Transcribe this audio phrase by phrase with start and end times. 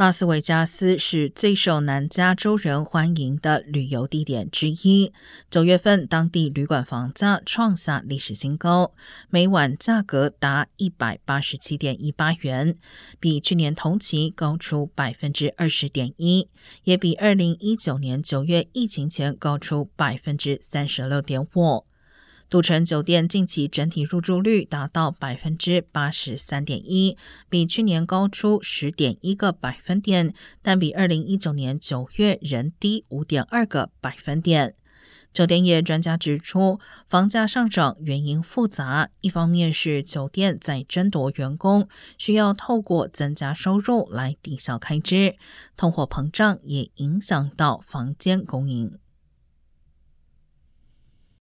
[0.00, 5.12] 拉斯维加斯是最受南加州人欢迎的旅游地点之一。
[5.50, 8.94] 九月份，当地旅馆房价创下历史新高，
[9.28, 12.78] 每晚价格达一百八十七点一八元，
[13.18, 16.48] 比去年同期高出百分之二十点一，
[16.84, 21.84] 也比二零一九年九月疫情前高出百分之三十六点五。
[22.50, 27.16] 赌城酒店近期整体入住率达到百分之八十三点一，
[27.48, 34.74] 比去年高出十点一个百分点，但比二零一九年九月仍低五点二个百分点。
[35.32, 41.86] 酒店业专家指出，房价上涨原因复杂，一方面是酒店在争夺员工，
[42.18, 45.36] 需要透过增加收入来抵消开支；
[45.76, 48.98] 通货膨胀也影响到房间供应。